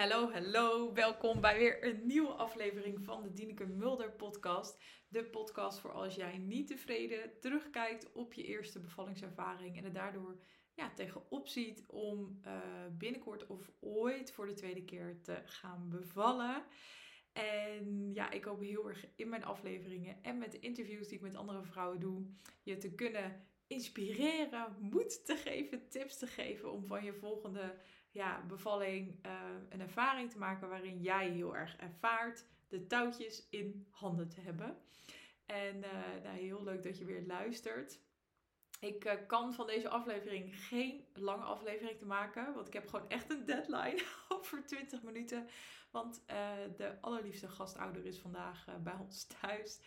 Hallo, 0.00 0.30
hallo. 0.30 0.92
Welkom 0.92 1.40
bij 1.40 1.58
weer 1.58 1.84
een 1.84 2.06
nieuwe 2.06 2.32
aflevering 2.32 3.04
van 3.04 3.22
de 3.22 3.32
Dieneke 3.32 3.66
Mulder 3.66 4.12
podcast. 4.12 4.82
De 5.08 5.24
podcast 5.24 5.78
voor 5.78 5.92
als 5.92 6.14
jij 6.14 6.38
niet 6.38 6.66
tevreden 6.66 7.40
terugkijkt 7.40 8.12
op 8.12 8.32
je 8.32 8.44
eerste 8.44 8.80
bevallingservaring 8.80 9.76
en 9.76 9.84
er 9.84 9.92
daardoor 9.92 10.42
ja, 10.74 10.92
tegenop 10.94 11.48
ziet 11.48 11.84
om 11.86 12.40
uh, 12.46 12.60
binnenkort 12.90 13.46
of 13.46 13.70
ooit 13.80 14.32
voor 14.32 14.46
de 14.46 14.54
tweede 14.54 14.84
keer 14.84 15.20
te 15.22 15.42
gaan 15.44 15.88
bevallen. 15.88 16.64
En 17.32 18.10
ja, 18.14 18.30
ik 18.30 18.44
hoop 18.44 18.60
heel 18.60 18.88
erg 18.88 19.06
in 19.16 19.28
mijn 19.28 19.44
afleveringen 19.44 20.22
en 20.22 20.38
met 20.38 20.52
de 20.52 20.58
interviews 20.58 21.08
die 21.08 21.16
ik 21.16 21.22
met 21.22 21.36
andere 21.36 21.62
vrouwen 21.62 22.00
doe, 22.00 22.26
je 22.62 22.76
te 22.76 22.94
kunnen 22.94 23.46
inspireren, 23.66 24.76
moed 24.78 25.24
te 25.26 25.36
geven, 25.36 25.88
tips 25.88 26.18
te 26.18 26.26
geven 26.26 26.72
om 26.72 26.86
van 26.86 27.04
je 27.04 27.14
volgende 27.14 27.74
ja, 28.10 28.44
bevalling 28.46 29.26
uh, 29.26 29.32
een 29.68 29.80
ervaring 29.80 30.30
te 30.30 30.38
maken 30.38 30.68
waarin 30.68 31.00
jij 31.00 31.28
heel 31.28 31.56
erg 31.56 31.76
ervaart 31.76 32.44
de 32.68 32.86
touwtjes 32.86 33.48
in 33.50 33.86
handen 33.90 34.28
te 34.28 34.40
hebben. 34.40 34.76
En 35.46 35.76
uh, 35.76 36.22
nou, 36.22 36.38
heel 36.38 36.62
leuk 36.62 36.82
dat 36.82 36.98
je 36.98 37.04
weer 37.04 37.22
luistert. 37.26 38.00
Ik 38.80 39.04
uh, 39.04 39.12
kan 39.26 39.54
van 39.54 39.66
deze 39.66 39.88
aflevering 39.88 40.66
geen 40.66 41.04
lange 41.14 41.44
aflevering 41.44 41.98
te 41.98 42.06
maken, 42.06 42.54
want 42.54 42.66
ik 42.66 42.72
heb 42.72 42.88
gewoon 42.88 43.08
echt 43.08 43.30
een 43.30 43.44
deadline 43.44 44.02
over 44.28 44.66
20 44.66 45.02
minuten. 45.02 45.48
Want 45.90 46.22
de 46.76 47.00
allerliefste 47.00 47.48
gastouder 47.48 48.04
is 48.04 48.18
vandaag 48.18 48.66
bij 48.82 48.94
ons 48.94 49.24
thuis. 49.40 49.80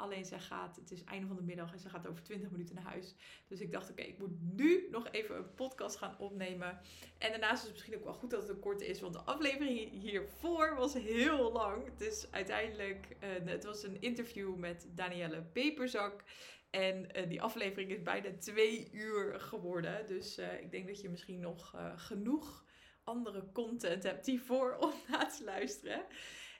Alleen 0.00 0.24
zij 0.24 0.40
gaat, 0.40 0.76
het 0.76 0.90
is 0.90 1.04
einde 1.04 1.26
van 1.26 1.36
de 1.36 1.42
middag 1.42 1.72
en 1.72 1.78
ze 1.78 1.88
gaat 1.88 2.06
over 2.06 2.22
20 2.22 2.50
minuten 2.50 2.74
naar 2.74 2.84
huis. 2.84 3.14
Dus 3.46 3.60
ik 3.60 3.72
dacht, 3.72 3.90
oké, 3.90 4.02
ik 4.02 4.18
moet 4.18 4.40
nu 4.56 4.88
nog 4.90 5.08
even 5.10 5.36
een 5.36 5.54
podcast 5.54 5.96
gaan 5.96 6.18
opnemen. 6.18 6.80
En 7.18 7.30
daarnaast 7.30 7.62
is 7.62 7.62
het 7.62 7.72
misschien 7.72 7.96
ook 7.96 8.04
wel 8.04 8.14
goed 8.14 8.30
dat 8.30 8.40
het 8.40 8.50
een 8.50 8.60
korte 8.60 8.86
is, 8.86 9.00
want 9.00 9.12
de 9.12 9.20
aflevering 9.20 9.90
hiervoor 9.90 10.74
was 10.76 10.94
heel 10.94 11.52
lang. 11.52 11.98
Is 11.98 12.32
uiteindelijk, 12.32 13.16
uh, 13.22 13.48
het 13.48 13.64
was 13.64 13.82
een 13.82 14.00
interview 14.00 14.56
met 14.56 14.88
Danielle 14.94 15.42
Peperzak. 15.42 16.24
En 16.70 17.18
uh, 17.18 17.28
die 17.28 17.42
aflevering 17.42 17.90
is 17.90 18.02
bijna 18.02 18.30
twee 18.38 18.88
uur 18.92 19.40
geworden. 19.40 20.06
Dus 20.06 20.38
uh, 20.38 20.60
ik 20.60 20.70
denk 20.70 20.86
dat 20.86 21.00
je 21.00 21.08
misschien 21.08 21.40
nog 21.40 21.74
genoeg 21.96 22.64
andere 23.04 23.52
content 23.52 24.02
hebt 24.02 24.26
hiervoor 24.26 24.76
om 24.76 24.92
na 25.08 25.26
te 25.26 25.44
luisteren. 25.44 26.04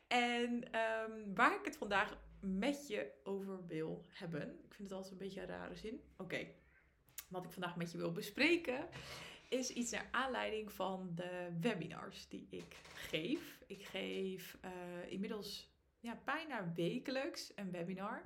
En 0.08 0.52
um, 0.52 1.34
waar 1.34 1.54
ik 1.54 1.64
het 1.64 1.76
vandaag 1.76 2.18
met 2.40 2.88
je 2.88 3.12
over 3.24 3.66
wil 3.66 4.04
hebben. 4.08 4.42
Ik 4.42 4.74
vind 4.74 4.88
het 4.88 4.92
altijd 4.92 5.12
een 5.12 5.26
beetje 5.26 5.40
een 5.40 5.46
rare 5.46 5.76
zin. 5.76 6.00
Oké, 6.16 6.46
wat 7.28 7.44
ik 7.44 7.50
vandaag 7.50 7.76
met 7.76 7.92
je 7.92 7.98
wil 7.98 8.12
bespreken 8.12 8.88
is 9.48 9.70
iets 9.70 9.90
naar 9.90 10.08
aanleiding 10.10 10.72
van 10.72 11.12
de 11.14 11.48
webinars 11.60 12.28
die 12.28 12.46
ik 12.50 12.76
geef. 12.94 13.58
Ik 13.66 13.84
geef 13.84 14.58
uh, 14.64 15.12
inmiddels 15.12 15.70
ja, 16.00 16.20
bijna 16.24 16.72
wekelijks 16.74 17.52
een 17.54 17.70
webinar. 17.70 18.22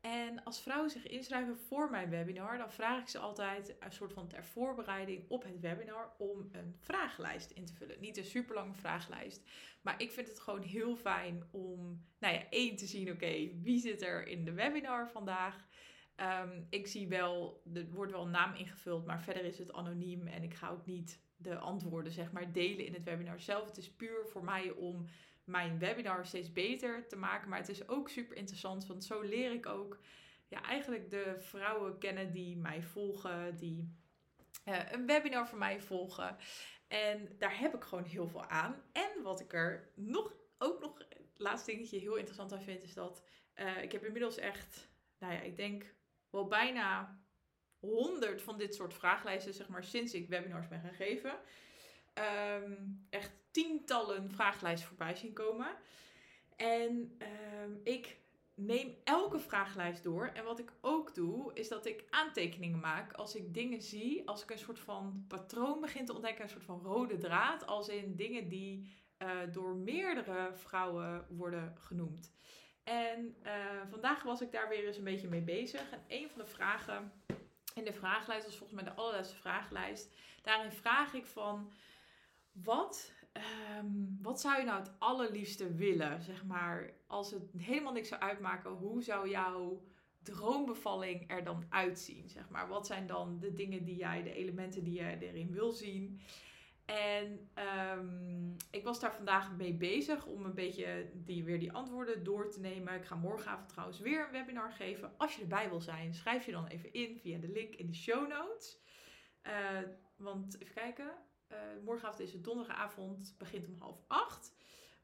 En 0.00 0.44
als 0.44 0.62
vrouwen 0.62 0.90
zich 0.90 1.06
inschrijven 1.06 1.56
voor 1.56 1.90
mijn 1.90 2.10
webinar, 2.10 2.58
dan 2.58 2.72
vraag 2.72 3.00
ik 3.00 3.08
ze 3.08 3.18
altijd 3.18 3.76
een 3.80 3.92
soort 3.92 4.12
van 4.12 4.28
ter 4.28 4.44
voorbereiding 4.44 5.24
op 5.28 5.42
het 5.42 5.60
webinar 5.60 6.14
om 6.18 6.48
een 6.52 6.76
vragenlijst 6.78 7.50
in 7.50 7.64
te 7.64 7.74
vullen. 7.74 8.00
Niet 8.00 8.16
een 8.16 8.24
super 8.24 8.54
lange 8.54 8.74
vragenlijst, 8.74 9.50
maar 9.80 10.02
ik 10.02 10.10
vind 10.10 10.28
het 10.28 10.40
gewoon 10.40 10.62
heel 10.62 10.96
fijn 10.96 11.48
om, 11.50 12.06
nou 12.18 12.34
ja, 12.34 12.48
één 12.50 12.76
te 12.76 12.86
zien, 12.86 13.10
oké, 13.10 13.60
wie 13.62 13.80
zit 13.80 14.02
er 14.02 14.26
in 14.26 14.44
de 14.44 14.52
webinar 14.52 15.10
vandaag? 15.10 15.68
Um, 16.16 16.66
ik 16.70 16.86
zie 16.86 17.08
wel, 17.08 17.62
er 17.74 17.90
wordt 17.90 18.12
wel 18.12 18.22
een 18.24 18.30
naam 18.30 18.54
ingevuld, 18.54 19.06
maar 19.06 19.22
verder 19.22 19.44
is 19.44 19.58
het 19.58 19.72
anoniem 19.72 20.26
en 20.26 20.42
ik 20.42 20.54
ga 20.54 20.68
ook 20.68 20.86
niet 20.86 21.20
de 21.36 21.58
antwoorden, 21.58 22.12
zeg 22.12 22.32
maar, 22.32 22.52
delen 22.52 22.86
in 22.86 22.94
het 22.94 23.04
webinar 23.04 23.40
zelf. 23.40 23.66
Het 23.66 23.76
is 23.76 23.92
puur 23.92 24.26
voor 24.26 24.44
mij 24.44 24.70
om 24.70 25.06
mijn 25.50 25.78
webinar 25.78 26.26
steeds 26.26 26.52
beter 26.52 27.06
te 27.08 27.16
maken. 27.16 27.48
Maar 27.48 27.58
het 27.58 27.68
is 27.68 27.88
ook 27.88 28.08
super 28.08 28.36
interessant, 28.36 28.86
want 28.86 29.04
zo 29.04 29.20
leer 29.20 29.52
ik 29.52 29.66
ook 29.66 29.98
ja, 30.48 30.62
eigenlijk 30.62 31.10
de 31.10 31.34
vrouwen 31.38 31.98
kennen 31.98 32.32
die 32.32 32.56
mij 32.56 32.82
volgen, 32.82 33.56
die 33.56 33.98
uh, 34.64 34.92
een 34.92 35.06
webinar 35.06 35.48
van 35.48 35.58
mij 35.58 35.80
volgen. 35.80 36.36
En 36.88 37.28
daar 37.38 37.58
heb 37.58 37.74
ik 37.74 37.84
gewoon 37.84 38.04
heel 38.04 38.28
veel 38.28 38.44
aan. 38.44 38.82
En 38.92 39.22
wat 39.22 39.40
ik 39.40 39.52
er 39.52 39.92
nog, 39.94 40.34
ook 40.58 40.80
nog, 40.80 40.98
het 40.98 41.28
laatste 41.36 41.70
dingetje 41.70 41.98
heel 41.98 42.16
interessant 42.16 42.52
aan 42.52 42.62
vind, 42.62 42.82
is 42.82 42.94
dat 42.94 43.24
uh, 43.54 43.82
ik 43.82 43.92
heb 43.92 44.04
inmiddels 44.04 44.38
echt, 44.38 44.88
nou 45.18 45.32
ja, 45.32 45.40
ik 45.40 45.56
denk 45.56 45.94
wel 46.30 46.46
bijna 46.46 47.18
honderd 47.78 48.42
van 48.42 48.58
dit 48.58 48.74
soort 48.74 48.94
vraaglijsten, 48.94 49.54
zeg 49.54 49.68
maar, 49.68 49.84
sinds 49.84 50.14
ik 50.14 50.28
webinars 50.28 50.68
ben 50.68 50.80
gaan 50.80 50.94
geven 50.94 51.38
um, 52.14 53.06
echt 53.10 53.32
tientallen 53.50 54.30
vragenlijsten 54.30 54.88
voorbij 54.88 55.14
zien 55.14 55.32
komen. 55.32 55.76
En 56.56 57.18
um, 57.62 57.80
ik 57.84 58.18
neem 58.54 58.94
elke 59.04 59.38
vragenlijst 59.38 60.02
door. 60.02 60.26
En 60.26 60.44
wat 60.44 60.58
ik 60.58 60.72
ook 60.80 61.14
doe, 61.14 61.54
is 61.54 61.68
dat 61.68 61.86
ik 61.86 62.04
aantekeningen 62.10 62.80
maak 62.80 63.12
als 63.12 63.34
ik 63.34 63.54
dingen 63.54 63.82
zie. 63.82 64.28
Als 64.28 64.42
ik 64.42 64.50
een 64.50 64.58
soort 64.58 64.78
van 64.78 65.24
patroon 65.28 65.80
begin 65.80 66.04
te 66.04 66.14
ontdekken, 66.14 66.44
een 66.44 66.50
soort 66.50 66.64
van 66.64 66.80
rode 66.82 67.18
draad. 67.18 67.66
Als 67.66 67.88
in 67.88 68.16
dingen 68.16 68.48
die 68.48 68.98
uh, 69.18 69.28
door 69.52 69.74
meerdere 69.74 70.50
vrouwen 70.54 71.26
worden 71.28 71.74
genoemd. 71.78 72.32
En 72.84 73.36
uh, 73.42 73.52
vandaag 73.90 74.22
was 74.22 74.40
ik 74.40 74.52
daar 74.52 74.68
weer 74.68 74.86
eens 74.86 74.96
een 74.96 75.04
beetje 75.04 75.28
mee 75.28 75.42
bezig. 75.42 75.90
En 75.90 76.04
een 76.08 76.28
van 76.28 76.38
de 76.38 76.46
vragen 76.46 77.12
in 77.74 77.84
de 77.84 77.92
vragenlijst 77.92 78.46
was 78.46 78.56
volgens 78.56 78.80
mij 78.80 78.90
de 78.90 79.00
allerlaatste 79.00 79.36
vragenlijst. 79.36 80.14
Daarin 80.42 80.72
vraag 80.72 81.14
ik 81.14 81.26
van 81.26 81.72
wat, 82.52 83.12
um, 83.78 84.18
wat 84.22 84.40
zou 84.40 84.58
je 84.58 84.64
nou 84.64 84.78
het 84.78 84.92
allerliefste 84.98 85.74
willen? 85.74 86.22
Zeg 86.22 86.44
maar, 86.44 86.92
als 87.06 87.30
het 87.30 87.50
helemaal 87.56 87.92
niks 87.92 88.08
zou 88.08 88.20
uitmaken, 88.20 88.70
hoe 88.70 89.02
zou 89.02 89.28
jouw 89.28 89.82
droombevalling 90.22 91.30
er 91.30 91.44
dan 91.44 91.64
uitzien? 91.68 92.28
Zeg 92.28 92.48
maar, 92.48 92.68
wat 92.68 92.86
zijn 92.86 93.06
dan 93.06 93.38
de 93.38 93.52
dingen 93.52 93.84
die 93.84 93.96
jij, 93.96 94.22
de 94.22 94.34
elementen 94.34 94.84
die 94.84 94.94
jij 94.94 95.18
erin 95.18 95.52
wil 95.52 95.72
zien? 95.72 96.20
En 96.84 97.50
um, 97.98 98.56
ik 98.70 98.84
was 98.84 99.00
daar 99.00 99.14
vandaag 99.14 99.56
mee 99.56 99.74
bezig 99.74 100.26
om 100.26 100.44
een 100.44 100.54
beetje 100.54 101.10
die, 101.14 101.44
weer 101.44 101.58
die 101.58 101.72
antwoorden 101.72 102.24
door 102.24 102.50
te 102.50 102.60
nemen. 102.60 102.94
Ik 102.94 103.04
ga 103.04 103.14
morgenavond 103.14 103.68
trouwens 103.68 103.98
weer 103.98 104.24
een 104.24 104.32
webinar 104.32 104.72
geven. 104.72 105.12
Als 105.16 105.34
je 105.34 105.42
erbij 105.42 105.68
wil 105.68 105.80
zijn, 105.80 106.14
schrijf 106.14 106.46
je 106.46 106.52
dan 106.52 106.66
even 106.66 106.92
in 106.92 107.18
via 107.18 107.38
de 107.38 107.48
link 107.48 107.74
in 107.74 107.86
de 107.86 107.94
show 107.94 108.28
notes. 108.28 108.78
Uh, 109.42 109.88
want 110.16 110.60
even 110.60 110.74
kijken. 110.74 111.12
Uh, 111.52 111.58
morgenavond 111.84 112.20
is 112.20 112.32
het 112.32 112.44
donderdagavond, 112.44 113.34
begint 113.38 113.66
om 113.66 113.76
half 113.78 114.00
acht. 114.06 114.52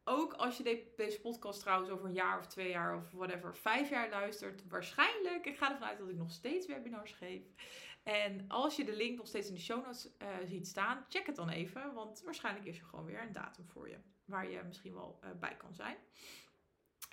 Ook 0.05 0.33
als 0.33 0.57
je 0.57 0.93
deze 0.97 1.21
podcast 1.21 1.61
trouwens 1.61 1.91
over 1.91 2.07
een 2.07 2.13
jaar 2.13 2.39
of 2.39 2.47
twee 2.47 2.69
jaar 2.69 2.97
of 2.97 3.11
whatever, 3.11 3.57
vijf 3.57 3.91
jaar 3.91 4.11
luistert, 4.11 4.69
waarschijnlijk, 4.69 5.47
ik 5.47 5.57
ga 5.57 5.71
ervan 5.73 5.89
uit 5.89 5.99
dat 5.99 6.09
ik 6.09 6.17
nog 6.17 6.31
steeds 6.31 6.67
webinars 6.67 7.13
geef. 7.13 7.43
En 8.03 8.45
als 8.49 8.77
je 8.77 8.85
de 8.85 8.97
link 8.97 9.17
nog 9.17 9.27
steeds 9.27 9.49
in 9.49 9.55
de 9.55 9.61
show 9.61 9.85
notes 9.85 10.09
uh, 10.23 10.29
ziet 10.45 10.67
staan, 10.67 11.05
check 11.09 11.27
het 11.27 11.37
dan 11.37 11.49
even, 11.49 11.95
want 11.95 12.23
waarschijnlijk 12.25 12.67
is 12.67 12.79
er 12.79 12.85
gewoon 12.85 13.05
weer 13.05 13.23
een 13.23 13.33
datum 13.33 13.67
voor 13.69 13.89
je, 13.89 13.99
waar 14.25 14.51
je 14.51 14.63
misschien 14.67 14.95
wel 14.95 15.21
uh, 15.25 15.31
bij 15.41 15.57
kan 15.57 15.75
zijn. 15.75 15.97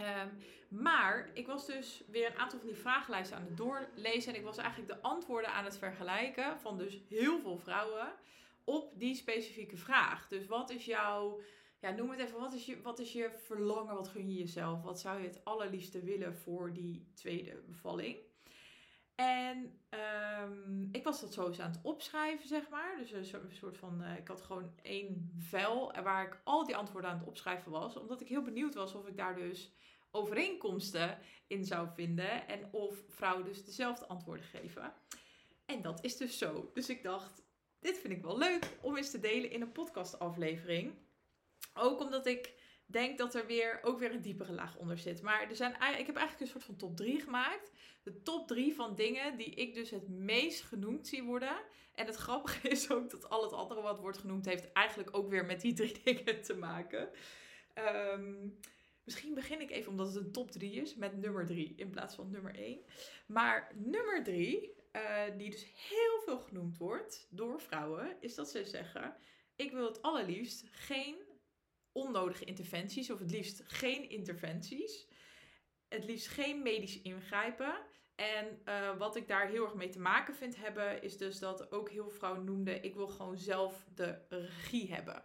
Um, 0.02 0.38
maar 0.70 1.30
ik 1.34 1.48
was 1.48 1.66
dus 1.66 2.04
weer 2.08 2.32
een 2.32 2.38
aantal 2.38 2.60
van 2.60 2.68
die 2.68 2.78
vragenlijsten 2.78 3.38
aan 3.38 3.44
het 3.44 3.58
doorlezen 3.58 4.34
en 4.34 4.40
ik 4.40 4.46
was 4.46 4.58
eigenlijk 4.58 4.90
de 4.90 5.02
antwoorden 5.02 5.52
aan 5.52 5.64
het 5.64 5.78
vergelijken 5.78 6.60
van 6.60 6.78
dus 6.78 7.00
heel 7.10 7.40
veel 7.40 7.58
vrouwen 7.58 8.14
op 8.64 9.00
die 9.00 9.16
specifieke 9.16 9.78
vraag. 9.78 10.28
Dus 10.28 10.46
wat 10.46 10.70
is 10.70 10.86
jouw, 10.86 11.42
ja, 11.80 11.92
noem 11.92 12.10
het 12.10 12.20
even, 12.20 12.40
wat 12.40 12.54
is 12.54 12.66
je, 12.66 12.82
wat 12.82 13.00
is 13.00 13.14
je 13.14 13.30
verlangen? 13.46 13.96
Wat 13.96 14.08
gun 14.08 14.32
je 14.32 14.40
jezelf? 14.40 14.82
Wat 14.82 15.00
zou 15.00 15.22
je 15.22 15.28
het 15.28 15.46
allerliefste 15.46 16.04
willen 16.04 16.36
voor 16.36 16.74
die 16.74 17.12
tweede 17.14 17.64
bevalling? 17.68 18.18
En 19.16 19.80
um, 20.42 20.90
ik 20.92 21.04
was 21.04 21.22
dat 21.22 21.34
zo 21.34 21.48
eens 21.48 21.60
aan 21.60 21.72
het 21.72 21.80
opschrijven, 21.84 22.48
zeg 22.48 22.70
maar. 22.70 22.98
Dus 22.98 23.12
een 23.12 23.52
soort 23.52 23.78
van, 23.78 24.02
uh, 24.02 24.18
ik 24.18 24.28
had 24.28 24.42
gewoon 24.42 24.72
één 24.82 25.32
vel 25.38 25.94
waar 26.04 26.26
ik 26.28 26.42
al 26.44 26.66
die 26.66 26.76
antwoorden 26.76 27.10
aan 27.10 27.18
het 27.18 27.28
opschrijven 27.28 27.72
was. 27.72 27.98
Omdat 27.98 28.22
ik 28.22 28.28
heel 28.28 28.42
benieuwd 28.42 28.74
was 28.74 28.94
of 28.94 29.08
ik 29.08 29.18
daar 29.18 29.36
dus 29.36 29.72
overeenkomsten 30.12 31.20
in 31.48 31.66
zou 31.66 31.88
vinden. 31.94 32.48
En 32.48 32.68
of 32.72 33.04
vrouwen 33.10 33.46
dus 33.46 33.66
dezelfde 33.66 34.08
antwoorden 34.08 34.46
geven. 34.46 34.94
En 35.66 35.82
dat 35.82 36.04
is 36.04 36.18
dus 36.18 36.38
zo. 36.38 36.72
Dus 36.74 36.90
ik 36.90 37.04
dacht, 37.04 37.44
dit 37.84 38.00
vind 38.00 38.14
ik 38.14 38.22
wel 38.22 38.38
leuk 38.38 38.70
om 38.82 38.98
eens 38.98 39.12
te 39.12 39.20
delen 39.20 39.52
in 39.52 39.62
een 39.62 39.72
podcastaflevering. 39.72 40.94
Ook 41.74 42.00
omdat 42.00 42.26
ik 42.26 42.54
denk 42.86 43.18
dat 43.18 43.36
er 43.36 43.46
weer, 43.46 43.80
ook 43.84 44.00
weer 44.00 44.12
een 44.12 44.22
diepere 44.22 44.52
laag 44.52 44.78
onder 44.78 44.98
zit. 44.98 45.22
Maar 45.22 45.50
er 45.50 45.56
zijn, 45.56 45.72
ik 45.74 46.06
heb 46.06 46.16
eigenlijk 46.16 46.40
een 46.40 46.48
soort 46.48 46.64
van 46.64 46.76
top 46.76 46.98
3 46.98 47.20
gemaakt. 47.20 47.72
De 48.04 48.22
top 48.22 48.48
3 48.48 48.76
van 48.76 48.96
dingen 48.96 49.38
die 49.38 49.50
ik 49.50 49.74
dus 49.74 49.90
het 49.90 50.10
meest 50.10 50.62
genoemd 50.62 51.08
zie 51.08 51.24
worden. 51.24 51.58
En 51.96 52.06
het 52.06 52.16
grappige 52.16 52.68
is 52.78 52.92
ook 52.92 53.10
dat 53.10 53.30
al 53.30 53.44
het 53.44 53.54
andere 53.54 53.82
wat 53.82 54.00
wordt 54.00 54.18
genoemd 54.18 54.46
heeft 54.46 54.72
eigenlijk 54.72 55.18
ook 55.18 55.30
weer 55.30 55.46
met 55.46 55.62
die 55.62 55.74
drie 55.74 56.02
dingen 56.04 56.42
te 56.42 56.56
maken. 56.56 57.10
Um, 58.14 58.60
misschien 59.04 59.34
begin 59.34 59.62
ik 59.62 59.72
even 59.72 59.92
omdat 59.92 60.08
het 60.08 60.16
een 60.16 60.32
top 60.32 60.52
3 60.52 60.72
is 60.72 60.96
met 60.96 61.18
nummer 61.18 61.46
3 61.46 61.74
in 61.76 61.90
plaats 61.90 62.16
van 62.16 62.30
nummer 62.30 62.56
1. 62.56 62.80
Maar 63.28 63.72
nummer 63.76 64.24
3 64.24 64.82
uh, 64.96 65.38
die 65.38 65.50
dus 65.50 65.66
heel 65.90 66.22
veel 66.26 66.40
genoemd 66.40 66.78
wordt 66.78 67.28
door 67.30 67.62
vrouwen, 67.62 68.18
is 68.20 68.36
dat 68.36 68.50
ze 68.50 68.66
zeggen: 68.66 69.16
Ik 69.56 69.72
wil 69.72 69.86
het 69.86 70.02
allerliefst 70.02 70.64
geen 70.72 71.16
onnodige 71.92 72.46
interventies, 72.46 73.12
of 73.12 73.20
het 73.20 73.32
liefst 73.32 73.64
geen 73.66 74.10
interventies. 74.10 75.08
Het 75.88 76.04
liefst 76.04 76.28
geen 76.28 76.62
medisch 76.62 77.02
ingrijpen. 77.02 77.76
En 78.16 78.62
uh, 78.66 78.98
wat 78.98 79.16
ik 79.16 79.28
daar 79.28 79.48
heel 79.48 79.64
erg 79.64 79.74
mee 79.74 79.90
te 79.90 80.00
maken 80.00 80.36
vind 80.36 80.56
hebben, 80.56 81.02
is 81.02 81.18
dus 81.18 81.40
dat 81.40 81.72
ook 81.72 81.90
heel 81.90 82.04
veel 82.04 82.18
vrouwen 82.18 82.44
noemden: 82.44 82.84
ik 82.84 82.96
wil 82.96 83.08
gewoon 83.08 83.38
zelf 83.38 83.86
de 83.96 84.20
regie 84.30 84.94
hebben. 84.94 85.24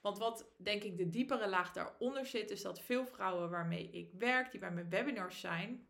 Want 0.00 0.18
wat 0.18 0.54
denk 0.56 0.82
ik 0.82 0.96
de 0.96 1.08
diepere 1.08 1.48
laag 1.48 1.72
daaronder 1.72 2.26
zit, 2.26 2.50
is 2.50 2.62
dat 2.62 2.80
veel 2.80 3.06
vrouwen 3.06 3.50
waarmee 3.50 3.90
ik 3.90 4.12
werk, 4.12 4.50
die 4.50 4.60
bij 4.60 4.70
mijn 4.70 4.90
webinars 4.90 5.40
zijn, 5.40 5.88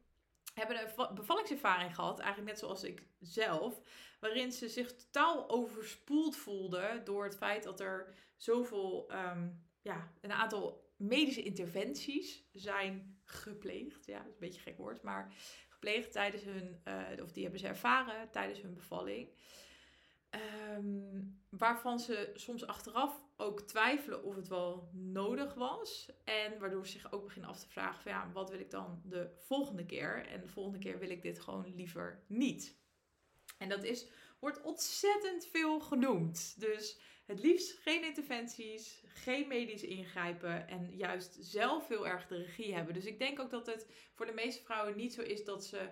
hebben 0.55 0.81
een 0.81 1.15
bevallingservaring 1.15 1.95
gehad, 1.95 2.19
eigenlijk 2.19 2.51
net 2.51 2.59
zoals 2.59 2.85
ik 2.85 3.03
zelf, 3.21 3.81
waarin 4.21 4.53
ze 4.53 4.69
zich 4.69 4.95
totaal 4.95 5.49
overspoeld 5.49 6.37
voelden 6.37 7.05
door 7.05 7.25
het 7.25 7.37
feit 7.37 7.63
dat 7.63 7.81
er 7.81 8.15
zoveel, 8.37 9.13
um, 9.13 9.67
ja, 9.83 10.13
een 10.21 10.33
aantal 10.33 10.93
medische 10.97 11.43
interventies 11.43 12.45
zijn 12.53 13.21
gepleegd. 13.25 14.07
Ja, 14.07 14.19
dat 14.19 14.27
is 14.27 14.33
een 14.33 14.41
beetje 14.41 14.59
een 14.59 14.67
gek 14.67 14.77
woord, 14.77 15.03
maar 15.03 15.35
gepleegd 15.69 16.13
tijdens 16.13 16.43
hun, 16.43 16.83
uh, 16.85 17.23
of 17.23 17.33
die 17.33 17.43
hebben 17.43 17.61
ze 17.61 17.67
ervaren 17.67 18.31
tijdens 18.31 18.61
hun 18.61 18.75
bevalling. 18.75 19.29
Um, 20.77 21.43
waarvan 21.49 22.01
ze 22.01 22.31
soms 22.35 22.67
achteraf 22.67 23.30
ook 23.41 23.61
twijfelen 23.61 24.25
of 24.25 24.37
het 24.37 24.49
wel 24.49 24.91
nodig 24.93 25.55
was. 25.55 26.11
En 26.25 26.59
waardoor 26.59 26.87
ze 26.87 26.93
zich 26.93 27.13
ook 27.13 27.25
beginnen 27.25 27.51
af 27.51 27.61
te 27.61 27.69
vragen 27.69 28.03
van 28.03 28.13
ja, 28.13 28.31
wat 28.33 28.51
wil 28.51 28.61
ik 28.61 28.71
dan 28.71 29.03
de 29.05 29.31
volgende 29.39 29.87
keer? 29.87 30.27
En 30.27 30.41
de 30.41 30.49
volgende 30.49 30.79
keer 30.79 30.99
wil 30.99 31.11
ik 31.11 31.23
dit 31.23 31.41
gewoon 31.41 31.75
liever 31.75 32.25
niet. 32.27 32.79
En 33.59 33.69
dat 33.69 33.85
is, 33.85 34.11
wordt 34.41 34.63
ontzettend 34.63 35.47
veel 35.47 35.81
genoemd. 35.81 36.61
Dus 36.61 37.01
het 37.27 37.41
liefst 37.41 37.79
geen 37.79 38.05
interventies, 38.05 39.05
geen 39.07 39.49
medisch 39.49 39.83
ingrijpen 39.83 40.69
en 40.69 40.97
juist 40.97 41.37
zelf 41.41 41.89
heel 41.89 42.07
erg 42.07 42.27
de 42.27 42.37
regie 42.37 42.75
hebben. 42.75 42.95
Dus 42.95 43.05
ik 43.05 43.19
denk 43.19 43.41
ook 43.41 43.51
dat 43.51 43.67
het 43.67 44.11
voor 44.15 44.27
de 44.27 44.33
meeste 44.33 44.63
vrouwen 44.63 44.97
niet 44.97 45.15
zo 45.15 45.23
is 45.23 45.45
dat 45.45 45.65
ze 45.65 45.91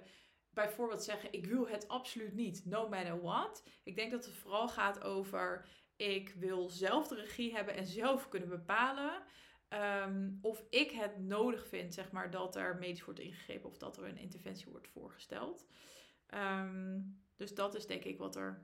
bijvoorbeeld 0.50 1.02
zeggen: 1.02 1.32
Ik 1.32 1.46
wil 1.46 1.68
het 1.68 1.88
absoluut 1.88 2.34
niet, 2.34 2.64
no 2.64 2.88
matter 2.88 3.22
what. 3.22 3.62
Ik 3.84 3.96
denk 3.96 4.10
dat 4.10 4.24
het 4.24 4.36
vooral 4.36 4.68
gaat 4.68 5.02
over: 5.02 5.68
Ik 5.98 6.34
wil 6.38 6.68
zelf 6.68 7.08
de 7.08 7.14
regie 7.14 7.54
hebben 7.54 7.74
en 7.74 7.86
zelf 7.86 8.28
kunnen 8.28 8.48
bepalen. 8.48 9.22
Ehm, 9.68 10.30
of 10.40 10.64
ik 10.70 10.90
het 10.90 11.18
nodig 11.18 11.66
vind, 11.66 11.94
zeg 11.94 12.10
maar, 12.10 12.30
dat 12.30 12.56
er 12.56 12.76
medisch 12.76 13.04
wordt 13.04 13.20
ingegrepen 13.20 13.68
of 13.68 13.78
dat 13.78 13.96
er 13.96 14.04
een 14.04 14.18
interventie 14.18 14.70
wordt 14.70 14.88
voorgesteld. 14.88 15.66
Ehm, 16.26 17.00
dus 17.36 17.54
dat 17.54 17.74
is 17.74 17.86
denk 17.86 18.04
ik 18.04 18.18
wat 18.18 18.36
er 18.36 18.62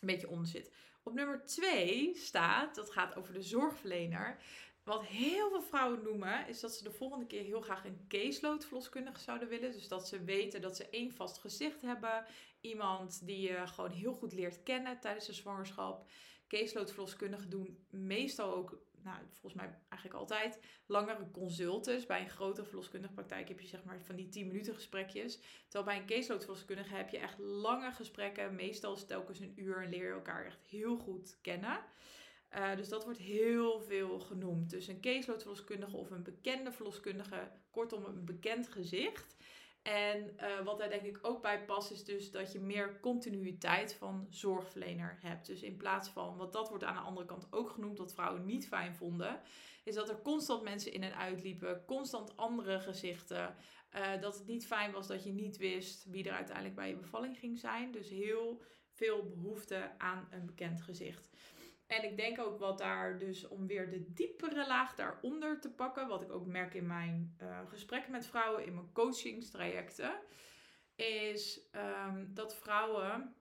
een 0.00 0.06
beetje 0.06 0.28
onder 0.28 0.46
zit. 0.46 0.72
Op 1.02 1.14
nummer 1.14 1.46
2 1.46 2.16
staat, 2.16 2.74
dat 2.74 2.90
gaat 2.90 3.16
over 3.16 3.34
de 3.34 3.42
zorgverlener. 3.42 4.36
Wat 4.84 5.04
heel 5.04 5.48
veel 5.48 5.62
vrouwen 5.62 6.02
noemen, 6.02 6.48
is 6.48 6.60
dat 6.60 6.74
ze 6.74 6.84
de 6.84 6.92
volgende 6.92 7.26
keer 7.26 7.42
heel 7.42 7.60
graag 7.60 7.84
een 7.84 8.04
caseload 8.08 8.64
verloskundige 8.64 9.20
zouden 9.20 9.48
willen. 9.48 9.72
Dus 9.72 9.88
dat 9.88 10.08
ze 10.08 10.24
weten 10.24 10.60
dat 10.60 10.76
ze 10.76 10.88
één 10.88 11.12
vast 11.12 11.38
gezicht 11.38 11.82
hebben. 11.82 12.24
Iemand 12.60 13.26
die 13.26 13.40
je 13.40 13.66
gewoon 13.66 13.90
heel 13.90 14.12
goed 14.12 14.32
leert 14.32 14.62
kennen 14.62 15.00
tijdens 15.00 15.26
de 15.26 15.32
zwangerschap. 15.32 16.06
Caseload 16.52 16.90
verloskundigen 16.90 17.50
doen 17.50 17.78
meestal 17.90 18.54
ook, 18.54 18.78
nou, 19.02 19.18
volgens 19.30 19.62
mij 19.62 19.78
eigenlijk 19.88 20.20
altijd, 20.20 20.58
langere 20.86 21.30
consultes. 21.30 22.06
Bij 22.06 22.20
een 22.20 22.30
grotere 22.30 22.66
verloskundige 22.66 23.12
praktijk 23.12 23.48
heb 23.48 23.60
je 23.60 23.66
zeg 23.66 23.84
maar 23.84 24.02
van 24.02 24.16
die 24.16 24.28
10 24.28 24.46
minuten 24.46 24.74
gesprekjes. 24.74 25.40
Terwijl 25.68 25.84
bij 25.84 25.96
een 25.96 26.06
caseload 26.06 26.44
verloskundige 26.44 26.94
heb 26.94 27.08
je 27.08 27.18
echt 27.18 27.38
lange 27.38 27.92
gesprekken. 27.92 28.54
Meestal 28.54 29.06
telkens 29.06 29.40
een 29.40 29.52
uur 29.56 29.82
en 29.82 29.88
leer 29.88 30.06
je 30.06 30.12
elkaar 30.12 30.46
echt 30.46 30.66
heel 30.66 30.96
goed 30.96 31.38
kennen. 31.40 31.84
Uh, 32.54 32.76
dus 32.76 32.88
dat 32.88 33.04
wordt 33.04 33.18
heel 33.18 33.80
veel 33.80 34.20
genoemd. 34.20 34.70
Dus 34.70 34.86
een 34.86 35.00
caseload 35.00 35.46
of 35.92 36.10
een 36.10 36.22
bekende 36.22 36.72
verloskundige, 36.72 37.50
kortom 37.70 38.04
een 38.04 38.24
bekend 38.24 38.68
gezicht. 38.68 39.36
En 39.82 40.36
uh, 40.40 40.64
wat 40.64 40.78
daar 40.78 40.88
denk 40.88 41.02
ik 41.02 41.18
ook 41.22 41.42
bij 41.42 41.64
past, 41.64 41.90
is 41.90 42.04
dus 42.04 42.30
dat 42.30 42.52
je 42.52 42.60
meer 42.60 43.00
continuïteit 43.00 43.94
van 43.94 44.26
zorgverlener 44.30 45.18
hebt. 45.20 45.46
Dus 45.46 45.62
in 45.62 45.76
plaats 45.76 46.08
van, 46.08 46.36
wat 46.36 46.52
dat 46.52 46.68
wordt 46.68 46.84
aan 46.84 46.94
de 46.94 47.00
andere 47.00 47.26
kant 47.26 47.46
ook 47.50 47.70
genoemd, 47.70 47.98
wat 47.98 48.14
vrouwen 48.14 48.44
niet 48.44 48.68
fijn 48.68 48.94
vonden, 48.94 49.40
is 49.84 49.94
dat 49.94 50.08
er 50.08 50.22
constant 50.22 50.62
mensen 50.62 50.92
in 50.92 51.02
en 51.02 51.16
uit 51.16 51.42
liepen, 51.42 51.84
constant 51.84 52.36
andere 52.36 52.80
gezichten. 52.80 53.56
Uh, 53.94 54.20
dat 54.20 54.38
het 54.38 54.46
niet 54.46 54.66
fijn 54.66 54.92
was 54.92 55.06
dat 55.06 55.24
je 55.24 55.32
niet 55.32 55.56
wist 55.56 56.04
wie 56.10 56.24
er 56.24 56.34
uiteindelijk 56.34 56.74
bij 56.74 56.88
je 56.88 56.96
bevalling 56.96 57.38
ging 57.38 57.58
zijn. 57.58 57.92
Dus 57.92 58.08
heel 58.08 58.62
veel 58.92 59.28
behoefte 59.28 59.90
aan 59.98 60.28
een 60.30 60.46
bekend 60.46 60.82
gezicht. 60.82 61.30
En 61.92 62.04
ik 62.04 62.16
denk 62.16 62.38
ook 62.38 62.58
wat 62.58 62.78
daar 62.78 63.18
dus 63.18 63.48
om 63.48 63.66
weer 63.66 63.90
de 63.90 64.12
diepere 64.12 64.66
laag 64.66 64.94
daaronder 64.94 65.60
te 65.60 65.70
pakken, 65.70 66.08
wat 66.08 66.22
ik 66.22 66.32
ook 66.32 66.46
merk 66.46 66.74
in 66.74 66.86
mijn 66.86 67.36
uh, 67.42 67.58
gesprekken 67.68 68.12
met 68.12 68.26
vrouwen, 68.26 68.66
in 68.66 68.74
mijn 68.74 68.92
coachingstrajecten, 68.92 70.20
is 70.96 71.60
um, 71.72 72.34
dat 72.34 72.56
vrouwen 72.56 73.34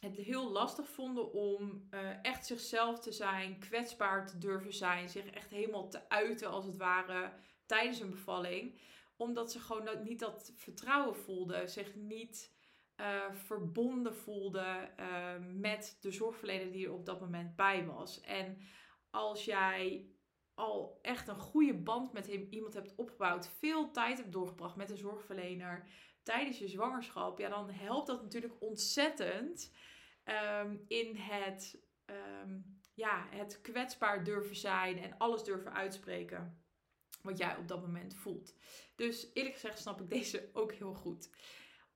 het 0.00 0.16
heel 0.16 0.50
lastig 0.50 0.88
vonden 0.88 1.32
om 1.32 1.88
uh, 1.90 2.24
echt 2.24 2.46
zichzelf 2.46 3.00
te 3.00 3.12
zijn, 3.12 3.58
kwetsbaar 3.58 4.26
te 4.26 4.38
durven 4.38 4.72
zijn, 4.72 5.08
zich 5.08 5.30
echt 5.30 5.50
helemaal 5.50 5.88
te 5.88 6.08
uiten 6.08 6.48
als 6.48 6.64
het 6.64 6.76
ware 6.76 7.32
tijdens 7.66 8.00
een 8.00 8.10
bevalling. 8.10 8.78
Omdat 9.16 9.52
ze 9.52 9.60
gewoon 9.60 10.02
niet 10.02 10.18
dat 10.18 10.52
vertrouwen 10.56 11.16
voelden, 11.16 11.70
zich 11.70 11.94
niet 11.94 12.57
uh, 13.00 13.34
verbonden 13.34 14.14
voelde 14.14 14.90
uh, 15.00 15.34
met 15.54 15.98
de 16.00 16.10
zorgverlener 16.10 16.72
die 16.72 16.86
er 16.86 16.92
op 16.92 17.06
dat 17.06 17.20
moment 17.20 17.56
bij 17.56 17.86
was. 17.86 18.20
En 18.20 18.58
als 19.10 19.44
jij 19.44 20.10
al 20.54 20.98
echt 21.02 21.28
een 21.28 21.38
goede 21.38 21.74
band 21.74 22.12
met 22.12 22.26
hem, 22.26 22.46
iemand 22.50 22.74
hebt 22.74 22.94
opgebouwd, 22.94 23.48
veel 23.48 23.90
tijd 23.90 24.18
hebt 24.18 24.32
doorgebracht 24.32 24.76
met 24.76 24.88
de 24.88 24.96
zorgverlener 24.96 25.88
tijdens 26.22 26.58
je 26.58 26.68
zwangerschap, 26.68 27.38
ja, 27.38 27.48
dan 27.48 27.70
helpt 27.70 28.06
dat 28.06 28.22
natuurlijk 28.22 28.62
ontzettend 28.62 29.72
um, 30.62 30.84
in 30.88 31.16
het, 31.16 31.82
um, 32.06 32.80
ja, 32.94 33.26
het 33.30 33.60
kwetsbaar 33.60 34.24
durven 34.24 34.56
zijn 34.56 34.98
en 34.98 35.16
alles 35.18 35.44
durven 35.44 35.72
uitspreken 35.72 36.62
wat 37.22 37.38
jij 37.38 37.56
op 37.56 37.68
dat 37.68 37.80
moment 37.80 38.14
voelt. 38.14 38.54
Dus 38.96 39.30
eerlijk 39.32 39.54
gezegd 39.54 39.78
snap 39.78 40.00
ik 40.00 40.10
deze 40.10 40.50
ook 40.52 40.72
heel 40.72 40.94
goed. 40.94 41.30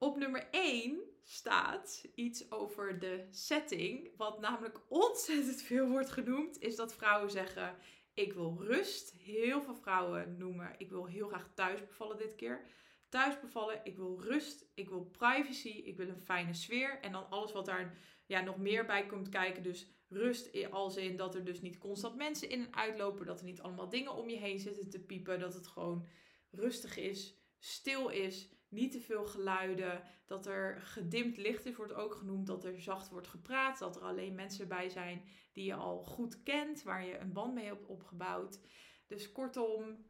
Op 0.03 0.17
nummer 0.17 0.49
1 0.51 1.01
staat 1.23 2.09
iets 2.15 2.51
over 2.51 2.99
de 2.99 3.27
setting. 3.31 4.11
Wat 4.17 4.41
namelijk 4.41 4.81
ontzettend 4.89 5.63
veel 5.63 5.89
wordt 5.89 6.11
genoemd, 6.11 6.61
is 6.61 6.77
dat 6.77 6.95
vrouwen 6.95 7.31
zeggen: 7.31 7.77
Ik 8.15 8.33
wil 8.33 8.57
rust. 8.61 9.13
Heel 9.13 9.63
veel 9.63 9.75
vrouwen 9.75 10.37
noemen: 10.39 10.75
Ik 10.79 10.91
wil 10.91 11.06
heel 11.06 11.29
graag 11.29 11.51
thuis 11.55 11.87
bevallen 11.87 12.17
dit 12.17 12.35
keer. 12.35 12.67
Thuis 13.09 13.41
bevallen, 13.41 13.81
ik 13.85 13.97
wil 13.97 14.23
rust, 14.23 14.71
ik 14.75 14.89
wil 14.89 15.05
privacy, 15.05 15.69
ik 15.69 15.97
wil 15.97 16.09
een 16.09 16.21
fijne 16.21 16.55
sfeer. 16.55 17.01
En 17.01 17.13
dan 17.13 17.31
alles 17.31 17.53
wat 17.53 17.67
daar 17.67 17.99
ja, 18.27 18.41
nog 18.41 18.56
meer 18.59 18.87
bij 18.87 19.06
komt 19.06 19.29
kijken. 19.29 19.63
Dus 19.63 19.89
rust 20.09 20.71
als 20.71 20.97
in 20.97 21.17
dat 21.17 21.35
er 21.35 21.44
dus 21.44 21.61
niet 21.61 21.79
constant 21.79 22.17
mensen 22.17 22.49
in 22.49 22.61
en 22.61 22.75
uitlopen. 22.75 23.27
Dat 23.27 23.39
er 23.39 23.44
niet 23.44 23.63
allemaal 23.63 23.89
dingen 23.89 24.15
om 24.15 24.29
je 24.29 24.39
heen 24.39 24.59
zitten 24.59 24.91
te 24.91 25.01
piepen. 25.01 25.41
Dat 25.41 25.55
het 25.55 25.67
gewoon 25.67 26.09
rustig 26.51 26.97
is, 26.97 27.37
stil 27.59 28.09
is 28.09 28.61
niet 28.72 28.93
te 28.93 29.00
veel 29.00 29.26
geluiden, 29.26 30.02
dat 30.26 30.46
er 30.46 30.81
gedimd 30.81 31.36
licht 31.36 31.67
is, 31.67 31.76
wordt 31.76 31.94
ook 31.94 32.14
genoemd, 32.14 32.46
dat 32.46 32.64
er 32.64 32.81
zacht 32.81 33.08
wordt 33.08 33.29
gepraat, 33.29 33.79
dat 33.79 33.96
er 33.96 34.02
alleen 34.02 34.34
mensen 34.34 34.69
bij 34.69 34.88
zijn 34.88 35.24
die 35.52 35.64
je 35.64 35.74
al 35.74 36.02
goed 36.02 36.43
kent, 36.43 36.82
waar 36.82 37.05
je 37.05 37.19
een 37.19 37.32
band 37.32 37.55
mee 37.55 37.64
hebt 37.64 37.86
opgebouwd. 37.86 38.60
Dus 39.06 39.32
kortom, 39.32 40.06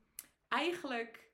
eigenlijk 0.49 1.31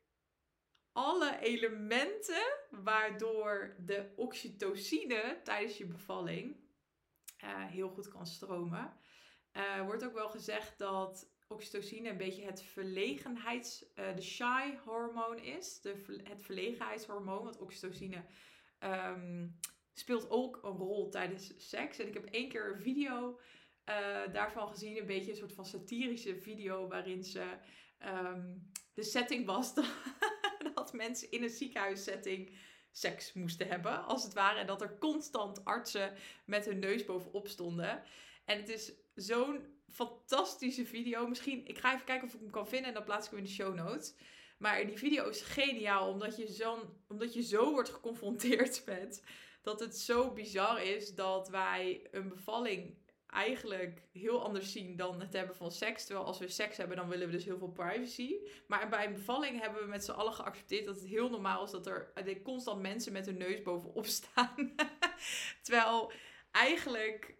alle 0.92 1.38
elementen 1.38 2.42
waardoor 2.70 3.76
de 3.78 4.12
oxytocine 4.16 5.40
tijdens 5.44 5.78
je 5.78 5.86
bevalling 5.86 6.56
uh, 7.44 7.64
heel 7.64 7.88
goed 7.88 8.08
kan 8.08 8.26
stromen. 8.26 8.92
Uh, 9.52 9.84
wordt 9.84 10.04
ook 10.04 10.14
wel 10.14 10.28
gezegd 10.28 10.78
dat 10.78 11.30
oxytocine 11.48 12.08
een 12.08 12.16
beetje 12.16 12.44
het 12.44 12.62
verlegenheids, 12.62 13.84
uh, 13.94 14.14
de 14.14 14.22
shy 14.22 14.76
hormoon 14.84 15.38
is. 15.38 15.80
De, 15.80 16.20
het 16.22 16.42
verlegenheidshormoon, 16.42 17.44
want 17.44 17.58
oxytocine 17.58 18.24
um, 18.80 19.58
speelt 19.94 20.30
ook 20.30 20.60
een 20.62 20.76
rol 20.76 21.08
tijdens 21.08 21.52
seks. 21.56 21.98
En 21.98 22.06
ik 22.06 22.14
heb 22.14 22.24
één 22.24 22.48
keer 22.48 22.72
een 22.72 22.80
video 22.80 23.40
uh, 23.88 24.32
daarvan 24.32 24.68
gezien, 24.68 24.96
een 24.96 25.06
beetje 25.06 25.30
een 25.30 25.36
soort 25.36 25.52
van 25.52 25.66
satirische 25.66 26.36
video 26.36 26.88
waarin 26.88 27.24
ze 27.24 27.56
um, 28.06 28.70
de 28.94 29.02
setting 29.02 29.46
was 29.46 29.74
dat, 29.74 29.86
dat 30.74 30.92
mensen 30.92 31.30
in 31.30 31.42
een 31.42 31.50
ziekenhuissetting 31.50 32.56
seks 32.92 33.32
moesten 33.32 33.68
hebben, 33.68 34.04
als 34.04 34.24
het 34.24 34.32
ware. 34.32 34.58
En 34.58 34.66
dat 34.66 34.82
er 34.82 34.98
constant 34.98 35.64
artsen 35.64 36.14
met 36.44 36.64
hun 36.64 36.78
neus 36.78 37.04
bovenop 37.04 37.48
stonden. 37.48 38.02
En 38.44 38.56
het 38.56 38.68
is 38.68 38.92
zo'n 39.14 39.77
fantastische 39.90 40.86
video. 40.86 41.26
Misschien, 41.26 41.66
ik 41.66 41.78
ga 41.78 41.94
even 41.94 42.04
kijken 42.04 42.26
of 42.26 42.34
ik 42.34 42.40
hem 42.40 42.50
kan 42.50 42.68
vinden 42.68 42.88
en 42.88 42.94
dan 42.94 43.04
plaats 43.04 43.24
ik 43.24 43.30
hem 43.30 43.40
in 43.40 43.46
de 43.46 43.50
show 43.50 43.74
notes. 43.74 44.14
Maar 44.58 44.86
die 44.86 44.98
video 44.98 45.28
is 45.28 45.40
geniaal, 45.40 46.08
omdat 46.08 46.36
je, 46.36 46.52
zo, 46.52 46.96
omdat 47.08 47.34
je 47.34 47.42
zo 47.42 47.72
wordt 47.72 47.90
geconfronteerd 47.90 48.82
met 48.86 49.22
dat 49.62 49.80
het 49.80 49.96
zo 49.96 50.32
bizar 50.32 50.82
is 50.82 51.14
dat 51.14 51.48
wij 51.48 52.08
een 52.10 52.28
bevalling 52.28 52.96
eigenlijk 53.26 54.02
heel 54.12 54.44
anders 54.44 54.72
zien 54.72 54.96
dan 54.96 55.20
het 55.20 55.32
hebben 55.32 55.56
van 55.56 55.70
seks. 55.70 56.04
Terwijl 56.04 56.26
als 56.26 56.38
we 56.38 56.48
seks 56.48 56.76
hebben, 56.76 56.96
dan 56.96 57.08
willen 57.08 57.26
we 57.26 57.32
dus 57.32 57.44
heel 57.44 57.58
veel 57.58 57.72
privacy. 57.72 58.34
Maar 58.66 58.88
bij 58.88 59.06
een 59.06 59.12
bevalling 59.12 59.60
hebben 59.60 59.82
we 59.82 59.88
met 59.88 60.04
z'n 60.04 60.10
allen 60.10 60.32
geaccepteerd 60.32 60.86
dat 60.86 60.94
het 60.94 61.06
heel 61.06 61.30
normaal 61.30 61.64
is 61.64 61.70
dat 61.70 61.86
er 61.86 62.12
constant 62.42 62.82
mensen 62.82 63.12
met 63.12 63.26
hun 63.26 63.36
neus 63.36 63.62
bovenop 63.62 64.06
staan. 64.20 64.74
Terwijl 65.62 66.12
eigenlijk 66.50 67.37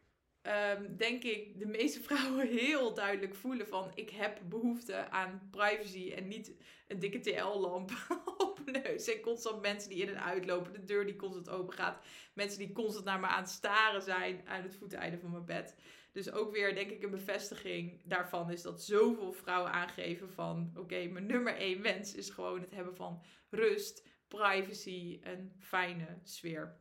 um, 0.48 0.96
denk 0.96 1.22
ik 1.22 1.58
de 1.58 1.66
meeste 1.66 2.02
vrouwen 2.08 2.48
heel 2.48 2.94
duidelijk 2.94 3.34
voelen 3.34 3.68
van 3.68 3.90
ik 3.94 4.10
heb 4.10 4.40
behoefte 4.48 5.10
aan 5.10 5.48
privacy 5.50 6.12
en 6.16 6.28
niet 6.28 6.52
een 6.88 6.98
dikke 6.98 7.20
TL-lamp 7.20 7.90
op 8.38 8.60
mijn 8.64 8.82
neus. 8.82 9.08
En 9.08 9.20
constant 9.20 9.62
mensen 9.62 9.90
die 9.90 10.02
in 10.02 10.08
en 10.08 10.22
uitlopen, 10.22 10.72
de 10.72 10.84
deur 10.84 11.06
die 11.06 11.16
constant 11.16 11.48
open 11.48 11.74
gaat, 11.74 12.04
mensen 12.32 12.58
die 12.58 12.72
constant 12.72 13.04
naar 13.04 13.20
me 13.20 13.26
aan 13.26 13.42
het 13.42 13.50
staren 13.50 14.02
zijn 14.02 14.42
aan 14.46 14.62
het 14.62 14.76
voeteinde 14.76 15.18
van 15.18 15.30
mijn 15.30 15.44
bed. 15.44 15.76
Dus 16.12 16.32
ook 16.32 16.52
weer 16.52 16.74
denk 16.74 16.90
ik 16.90 17.02
een 17.02 17.10
bevestiging 17.10 18.00
daarvan 18.04 18.50
is 18.50 18.62
dat 18.62 18.82
zoveel 18.82 19.32
vrouwen 19.32 19.72
aangeven 19.72 20.30
van 20.30 20.72
oké, 20.76 21.06
mijn 21.06 21.26
nummer 21.26 21.56
één 21.56 21.82
wens 21.82 22.14
is 22.14 22.30
gewoon 22.30 22.60
het 22.60 22.74
hebben 22.74 22.96
van 22.96 23.22
rust, 23.50 24.06
privacy, 24.28 25.20
een 25.22 25.52
fijne 25.58 26.18
sfeer. 26.22 26.76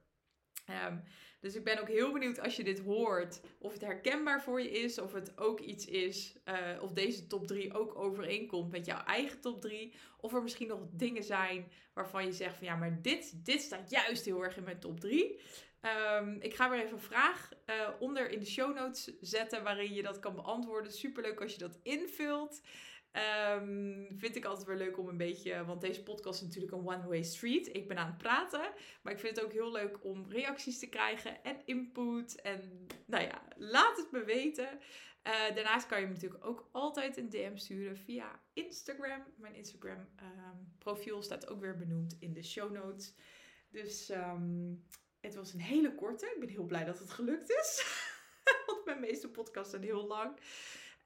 Um, 0.69 1.03
dus 1.39 1.55
ik 1.55 1.63
ben 1.63 1.79
ook 1.79 1.87
heel 1.87 2.11
benieuwd 2.11 2.39
als 2.39 2.55
je 2.55 2.63
dit 2.63 2.79
hoort, 2.79 3.41
of 3.59 3.73
het 3.73 3.81
herkenbaar 3.81 4.43
voor 4.43 4.61
je 4.61 4.71
is, 4.71 4.99
of 4.99 5.13
het 5.13 5.37
ook 5.37 5.59
iets 5.59 5.85
is, 5.85 6.35
uh, 6.45 6.81
of 6.81 6.91
deze 6.91 7.27
top 7.27 7.47
3 7.47 7.73
ook 7.73 7.95
overeenkomt 7.95 8.71
met 8.71 8.85
jouw 8.85 9.03
eigen 9.03 9.41
top 9.41 9.61
3. 9.61 9.93
Of 10.17 10.33
er 10.33 10.43
misschien 10.43 10.67
nog 10.67 10.79
dingen 10.91 11.23
zijn 11.23 11.71
waarvan 11.93 12.25
je 12.25 12.31
zegt 12.31 12.57
van 12.57 12.67
ja, 12.67 12.75
maar 12.75 13.01
dit, 13.01 13.45
dit 13.45 13.61
staat 13.61 13.89
juist 13.89 14.25
heel 14.25 14.43
erg 14.43 14.57
in 14.57 14.63
mijn 14.63 14.79
top 14.79 14.99
3. 14.99 15.31
Um, 15.31 15.39
ehm, 15.81 16.35
ik 16.39 16.55
ga 16.55 16.69
weer 16.69 16.79
even 16.79 16.93
een 16.93 16.99
vraag 16.99 17.49
uh, 17.65 17.89
onder 17.99 18.29
in 18.29 18.39
de 18.39 18.45
show 18.45 18.75
notes 18.75 19.11
zetten 19.21 19.63
waarin 19.63 19.93
je 19.93 20.01
dat 20.01 20.19
kan 20.19 20.35
beantwoorden. 20.35 20.91
Superleuk 20.91 21.41
als 21.41 21.53
je 21.53 21.59
dat 21.59 21.79
invult. 21.83 22.61
Um, 23.17 24.07
vind 24.17 24.35
ik 24.35 24.45
altijd 24.45 24.67
weer 24.67 24.77
leuk 24.77 24.97
om 24.97 25.07
een 25.07 25.17
beetje, 25.17 25.65
want 25.65 25.81
deze 25.81 26.03
podcast 26.03 26.41
is 26.41 26.47
natuurlijk 26.47 26.73
een 26.73 26.87
one-way 26.87 27.23
street. 27.23 27.75
Ik 27.75 27.87
ben 27.87 27.97
aan 27.97 28.07
het 28.07 28.17
praten, 28.17 28.71
maar 29.01 29.13
ik 29.13 29.19
vind 29.19 29.35
het 29.35 29.45
ook 29.45 29.51
heel 29.51 29.71
leuk 29.71 30.03
om 30.03 30.25
reacties 30.29 30.79
te 30.79 30.89
krijgen 30.89 31.43
en 31.43 31.61
input. 31.65 32.41
En 32.41 32.87
nou 33.05 33.23
ja, 33.23 33.41
laat 33.55 33.97
het 33.97 34.11
me 34.11 34.23
weten. 34.23 34.69
Uh, 35.27 35.55
daarnaast 35.55 35.87
kan 35.87 35.99
je 35.99 36.05
me 36.05 36.13
natuurlijk 36.13 36.45
ook 36.45 36.69
altijd 36.71 37.17
een 37.17 37.29
DM 37.29 37.55
sturen 37.55 37.97
via 37.97 38.41
Instagram. 38.53 39.23
Mijn 39.37 39.55
Instagram 39.55 39.97
um, 39.99 40.73
profiel 40.77 41.21
staat 41.21 41.47
ook 41.47 41.59
weer 41.59 41.77
benoemd 41.77 42.15
in 42.19 42.33
de 42.33 42.43
show 42.43 42.71
notes. 42.71 43.13
Dus 43.69 44.09
um, 44.09 44.83
het 45.19 45.35
was 45.35 45.53
een 45.53 45.61
hele 45.61 45.95
korte. 45.95 46.25
Ik 46.25 46.39
ben 46.39 46.49
heel 46.49 46.65
blij 46.65 46.85
dat 46.85 46.99
het 46.99 47.09
gelukt 47.09 47.49
is. 47.49 47.85
want 48.65 48.85
mijn 48.85 48.99
meeste 48.99 49.29
podcasts 49.29 49.71
zijn 49.71 49.83
heel 49.83 50.07
lang. 50.07 50.39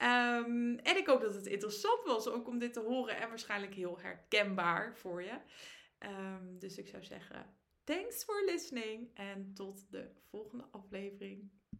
Um, 0.01 0.77
en 0.77 0.97
ik 0.97 1.07
hoop 1.07 1.21
dat 1.21 1.33
het 1.33 1.45
interessant 1.45 2.03
was 2.03 2.27
ook 2.27 2.47
om 2.47 2.59
dit 2.59 2.73
te 2.73 2.79
horen 2.79 3.17
en 3.17 3.29
waarschijnlijk 3.29 3.73
heel 3.73 3.99
herkenbaar 3.99 4.97
voor 4.97 5.23
je. 5.23 5.39
Um, 5.99 6.59
dus 6.59 6.77
ik 6.77 6.87
zou 6.87 7.03
zeggen, 7.03 7.55
thanks 7.83 8.23
for 8.23 8.43
listening 8.45 9.09
en 9.13 9.53
tot 9.53 9.91
de 9.91 10.11
volgende 10.29 10.67
aflevering. 10.71 11.51